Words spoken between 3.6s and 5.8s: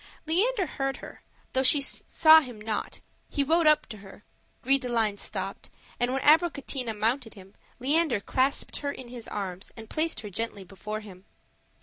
up to her; Gris de line stopped,